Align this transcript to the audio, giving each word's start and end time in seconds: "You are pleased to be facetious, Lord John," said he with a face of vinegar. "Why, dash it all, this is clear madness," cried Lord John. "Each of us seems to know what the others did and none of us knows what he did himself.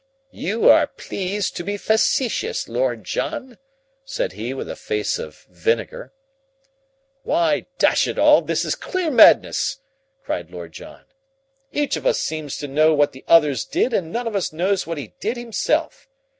"You 0.31 0.67
are 0.67 0.87
pleased 0.87 1.55
to 1.57 1.63
be 1.63 1.77
facetious, 1.77 2.67
Lord 2.67 3.03
John," 3.03 3.59
said 4.03 4.31
he 4.31 4.51
with 4.51 4.67
a 4.67 4.75
face 4.75 5.19
of 5.19 5.45
vinegar. 5.47 6.11
"Why, 7.21 7.67
dash 7.77 8.07
it 8.07 8.17
all, 8.17 8.41
this 8.41 8.65
is 8.65 8.73
clear 8.73 9.11
madness," 9.11 9.77
cried 10.23 10.49
Lord 10.49 10.71
John. 10.71 11.03
"Each 11.71 11.97
of 11.97 12.07
us 12.07 12.17
seems 12.19 12.57
to 12.57 12.67
know 12.67 12.95
what 12.95 13.11
the 13.11 13.23
others 13.27 13.63
did 13.63 13.93
and 13.93 14.11
none 14.11 14.25
of 14.25 14.35
us 14.35 14.51
knows 14.51 14.87
what 14.87 14.97
he 14.97 15.13
did 15.19 15.37
himself. 15.37 16.07